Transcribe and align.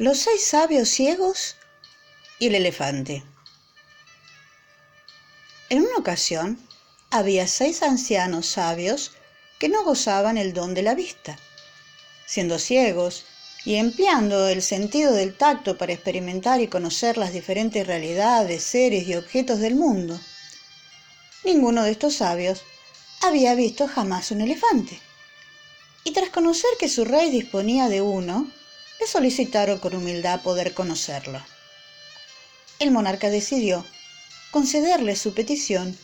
Los 0.00 0.18
seis 0.18 0.46
sabios 0.46 0.88
ciegos 0.88 1.56
y 2.38 2.46
el 2.46 2.54
elefante. 2.54 3.24
En 5.70 5.82
una 5.82 5.96
ocasión 5.96 6.56
había 7.10 7.48
seis 7.48 7.82
ancianos 7.82 8.46
sabios 8.46 9.10
que 9.58 9.68
no 9.68 9.82
gozaban 9.82 10.38
el 10.38 10.52
don 10.52 10.72
de 10.74 10.82
la 10.82 10.94
vista. 10.94 11.36
Siendo 12.26 12.60
ciegos 12.60 13.24
y 13.64 13.74
empleando 13.74 14.46
el 14.46 14.62
sentido 14.62 15.12
del 15.14 15.36
tacto 15.36 15.76
para 15.76 15.94
experimentar 15.94 16.60
y 16.60 16.68
conocer 16.68 17.18
las 17.18 17.32
diferentes 17.32 17.84
realidades, 17.84 18.62
seres 18.62 19.08
y 19.08 19.16
objetos 19.16 19.58
del 19.58 19.74
mundo, 19.74 20.20
ninguno 21.42 21.82
de 21.82 21.90
estos 21.90 22.14
sabios 22.14 22.62
había 23.20 23.56
visto 23.56 23.88
jamás 23.88 24.30
un 24.30 24.42
elefante. 24.42 25.00
Y 26.04 26.12
tras 26.12 26.30
conocer 26.30 26.70
que 26.78 26.88
su 26.88 27.04
rey 27.04 27.32
disponía 27.32 27.88
de 27.88 28.00
uno, 28.00 28.48
le 29.00 29.06
solicitaron 29.06 29.78
con 29.78 29.94
humildad 29.94 30.42
poder 30.42 30.74
conocerlo. 30.74 31.42
El 32.78 32.90
monarca 32.90 33.30
decidió 33.30 33.84
concederle 34.50 35.16
su 35.16 35.34
petición 35.34 35.96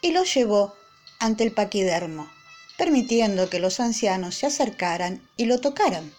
y 0.00 0.12
lo 0.12 0.24
llevó 0.24 0.74
ante 1.18 1.44
el 1.44 1.52
paquidermo, 1.52 2.30
permitiendo 2.76 3.50
que 3.50 3.60
los 3.60 3.80
ancianos 3.80 4.34
se 4.34 4.46
acercaran 4.46 5.26
y 5.36 5.44
lo 5.46 5.60
tocaran. 5.60 6.12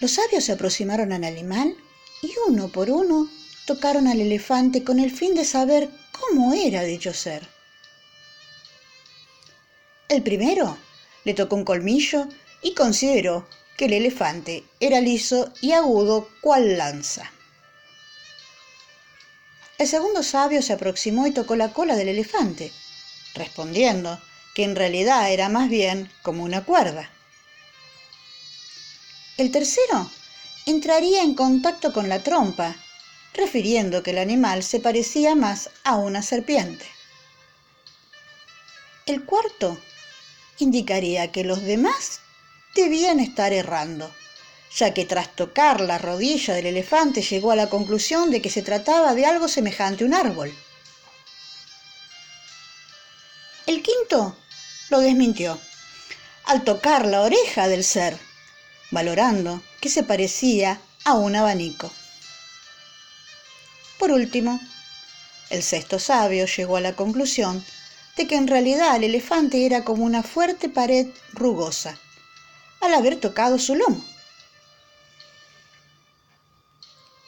Los 0.00 0.12
sabios 0.12 0.44
se 0.44 0.52
aproximaron 0.52 1.12
al 1.12 1.24
animal 1.24 1.76
y 2.22 2.34
uno 2.48 2.68
por 2.68 2.90
uno 2.90 3.28
tocaron 3.66 4.08
al 4.08 4.20
elefante 4.20 4.82
con 4.82 4.98
el 4.98 5.12
fin 5.12 5.34
de 5.34 5.44
saber 5.44 5.88
cómo 6.10 6.52
era 6.52 6.82
dicho 6.82 7.14
ser. 7.14 7.48
El 10.08 10.22
primero 10.22 10.76
le 11.24 11.34
tocó 11.34 11.56
un 11.56 11.64
colmillo 11.64 12.26
y 12.62 12.74
consideró 12.74 13.48
que 13.76 13.86
el 13.86 13.94
elefante 13.94 14.64
era 14.80 15.00
liso 15.00 15.52
y 15.60 15.72
agudo 15.72 16.28
cual 16.40 16.76
lanza. 16.78 17.30
El 19.78 19.88
segundo 19.88 20.22
sabio 20.22 20.62
se 20.62 20.74
aproximó 20.74 21.26
y 21.26 21.32
tocó 21.32 21.56
la 21.56 21.72
cola 21.72 21.96
del 21.96 22.08
elefante, 22.08 22.72
respondiendo 23.34 24.20
que 24.54 24.64
en 24.64 24.76
realidad 24.76 25.32
era 25.32 25.48
más 25.48 25.68
bien 25.68 26.10
como 26.22 26.44
una 26.44 26.64
cuerda. 26.64 27.10
El 29.38 29.50
tercero 29.50 30.10
entraría 30.66 31.22
en 31.22 31.34
contacto 31.34 31.92
con 31.92 32.08
la 32.08 32.22
trompa, 32.22 32.76
refiriendo 33.34 34.02
que 34.02 34.10
el 34.10 34.18
animal 34.18 34.62
se 34.62 34.78
parecía 34.78 35.34
más 35.34 35.70
a 35.84 35.96
una 35.96 36.22
serpiente. 36.22 36.84
El 39.06 39.24
cuarto 39.24 39.78
indicaría 40.58 41.32
que 41.32 41.44
los 41.44 41.62
demás 41.62 42.20
debían 42.74 43.20
estar 43.20 43.52
errando, 43.52 44.12
ya 44.76 44.94
que 44.94 45.04
tras 45.04 45.34
tocar 45.34 45.80
la 45.80 45.98
rodilla 45.98 46.54
del 46.54 46.66
elefante 46.66 47.22
llegó 47.22 47.50
a 47.50 47.56
la 47.56 47.68
conclusión 47.68 48.30
de 48.30 48.40
que 48.40 48.50
se 48.50 48.62
trataba 48.62 49.14
de 49.14 49.26
algo 49.26 49.48
semejante 49.48 50.04
a 50.04 50.06
un 50.06 50.14
árbol. 50.14 50.54
El 53.66 53.82
quinto 53.82 54.36
lo 54.90 55.00
desmintió 55.00 55.58
al 56.44 56.64
tocar 56.64 57.06
la 57.06 57.22
oreja 57.22 57.68
del 57.68 57.84
ser, 57.84 58.18
valorando 58.90 59.62
que 59.80 59.88
se 59.88 60.02
parecía 60.02 60.80
a 61.04 61.14
un 61.14 61.36
abanico. 61.36 61.92
Por 63.98 64.10
último, 64.10 64.60
el 65.50 65.62
sexto 65.62 65.98
sabio 65.98 66.46
llegó 66.46 66.76
a 66.76 66.80
la 66.80 66.94
conclusión 66.94 67.64
de 68.16 68.26
que 68.26 68.36
en 68.36 68.46
realidad 68.46 68.96
el 68.96 69.04
elefante 69.04 69.64
era 69.64 69.84
como 69.84 70.04
una 70.04 70.22
fuerte 70.22 70.68
pared 70.68 71.08
rugosa, 71.32 71.98
al 72.80 72.94
haber 72.94 73.16
tocado 73.16 73.58
su 73.58 73.74
lomo. 73.74 74.04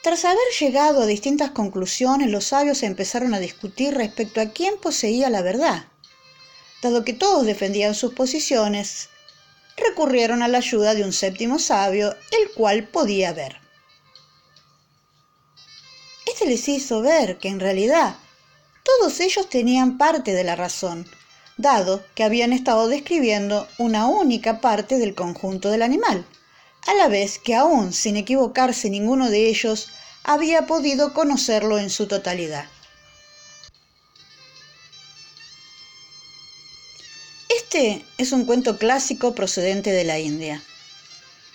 Tras 0.03 0.27
haber 0.27 0.45
llegado 0.61 1.03
a 1.03 1.07
distintas 1.07 1.53
conclusiones, 1.53 2.29
los 2.31 2.45
sabios 2.45 2.83
empezaron 2.83 3.33
a 3.33 3.39
discutir 3.39 3.95
respecto 3.95 4.43
a 4.43 4.51
quién 4.51 4.77
poseía 4.77 5.31
la 5.31 5.41
verdad. 5.41 5.87
Dado 6.83 7.05
que 7.05 7.15
todos 7.15 7.47
defendían 7.47 7.95
sus 7.95 8.13
posiciones, 8.13 9.09
recurrieron 9.79 10.43
a 10.43 10.49
la 10.49 10.59
ayuda 10.59 10.95
de 10.95 11.05
un 11.05 11.15
séptimo 11.15 11.59
sabio, 11.59 12.15
el 12.39 12.51
cual 12.55 12.87
podía 12.87 13.33
ver. 13.33 13.57
Este 16.27 16.45
les 16.47 16.69
hizo 16.69 17.01
ver 17.01 17.39
que 17.39 17.49
en 17.49 17.61
realidad 17.61 18.17
todos 18.85 19.19
ellos 19.21 19.49
tenían 19.49 19.99
parte 19.99 20.33
de 20.33 20.45
la 20.45 20.55
razón, 20.55 21.09
dado 21.57 22.05
que 22.15 22.23
habían 22.23 22.53
estado 22.53 22.87
describiendo 22.87 23.67
una 23.79 24.07
única 24.07 24.61
parte 24.61 24.99
del 24.99 25.15
conjunto 25.15 25.71
del 25.71 25.83
animal, 25.83 26.25
a 26.87 26.95
la 26.95 27.09
vez 27.09 27.39
que 27.39 27.55
aún 27.55 27.93
sin 27.93 28.17
equivocarse 28.17 28.91
ninguno 28.91 29.31
de 29.31 29.49
ellos 29.49 29.89
había 30.23 30.67
podido 30.67 31.15
conocerlo 31.15 31.79
en 31.79 31.91
su 31.91 32.07
totalidad. 32.07 32.67
Este 37.49 38.05
es 38.19 38.33
un 38.33 38.45
cuento 38.45 38.79
clásico 38.79 39.35
procedente 39.35 39.91
de 39.91 40.05
la 40.05 40.19
India. 40.19 40.63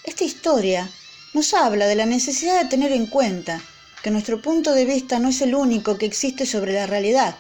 Esta 0.04 0.24
historia 0.24 0.90
nos 1.34 1.54
habla 1.54 1.88
de 1.88 1.96
la 1.96 2.06
necesidad 2.06 2.62
de 2.62 2.70
tener 2.70 2.92
en 2.92 3.06
cuenta 3.06 3.62
que 4.04 4.12
nuestro 4.12 4.42
punto 4.42 4.74
de 4.74 4.86
vista 4.86 5.20
no 5.20 5.30
es 5.30 5.42
el 5.42 5.56
único 5.56 5.98
que 5.98 6.06
existe 6.06 6.46
sobre 6.46 6.74
la 6.74 6.88
realidad. 6.88 7.36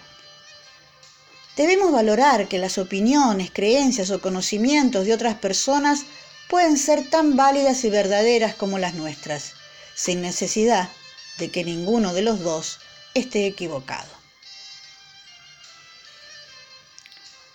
Debemos 1.55 1.91
valorar 1.91 2.47
que 2.47 2.57
las 2.57 2.77
opiniones, 2.77 3.51
creencias 3.51 4.11
o 4.11 4.21
conocimientos 4.21 5.05
de 5.05 5.13
otras 5.13 5.35
personas 5.35 6.05
pueden 6.49 6.77
ser 6.77 7.09
tan 7.09 7.35
válidas 7.35 7.83
y 7.83 7.89
verdaderas 7.89 8.55
como 8.55 8.79
las 8.79 8.93
nuestras, 8.93 9.53
sin 9.93 10.21
necesidad 10.21 10.89
de 11.37 11.51
que 11.51 11.63
ninguno 11.63 12.13
de 12.13 12.21
los 12.21 12.39
dos 12.39 12.79
esté 13.13 13.45
equivocado. 13.45 14.09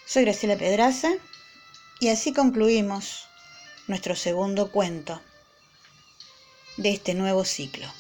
Soy 0.07 0.25
Graciela 0.25 0.57
Pedraza 0.57 1.11
y 1.99 2.09
así 2.09 2.33
concluimos 2.33 3.27
nuestro 3.87 4.15
segundo 4.17 4.71
cuento 4.71 5.21
de 6.77 6.91
este 6.91 7.15
nuevo 7.15 7.45
ciclo. 7.45 7.91